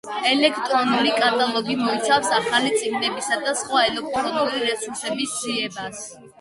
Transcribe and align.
ელექტრონული 0.27 1.11
კატალოგი 1.17 1.75
მოიცავს 1.81 2.33
ახალი 2.39 2.73
წიგნებისა 2.81 3.39
და 3.45 3.55
სხვა 3.61 3.87
ელექტრონული 3.93 4.67
რესურსების 4.73 5.39
ძიებას. 5.47 6.07